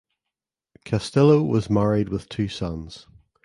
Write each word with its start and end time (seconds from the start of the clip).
Castillo 0.83 1.43
was 1.43 1.69
married 1.69 2.09
with 2.09 2.27
two 2.27 2.47
sons. 2.47 3.05